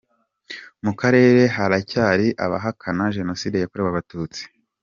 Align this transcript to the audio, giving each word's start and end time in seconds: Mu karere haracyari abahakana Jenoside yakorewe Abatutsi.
Mu 0.83 0.93
karere 1.01 1.41
haracyari 1.55 2.27
abahakana 2.45 3.05
Jenoside 3.17 3.55
yakorewe 3.57 3.89
Abatutsi. 3.91 4.41